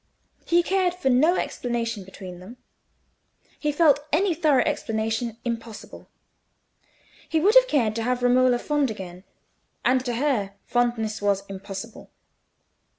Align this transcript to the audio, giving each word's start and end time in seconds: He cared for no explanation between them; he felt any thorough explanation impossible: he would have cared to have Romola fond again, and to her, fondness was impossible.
He 0.47 0.63
cared 0.63 0.95
for 0.95 1.11
no 1.11 1.35
explanation 1.35 2.03
between 2.03 2.39
them; 2.39 2.57
he 3.59 3.71
felt 3.71 3.99
any 4.11 4.33
thorough 4.33 4.63
explanation 4.63 5.37
impossible: 5.45 6.09
he 7.29 7.39
would 7.39 7.53
have 7.53 7.67
cared 7.67 7.93
to 7.97 8.01
have 8.01 8.23
Romola 8.23 8.57
fond 8.57 8.89
again, 8.89 9.25
and 9.85 10.03
to 10.03 10.15
her, 10.15 10.55
fondness 10.65 11.21
was 11.21 11.45
impossible. 11.47 12.09